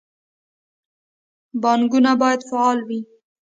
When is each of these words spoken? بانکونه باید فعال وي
بانکونه 1.61 2.11
باید 2.21 2.41
فعال 2.49 2.79
وي 2.87 2.99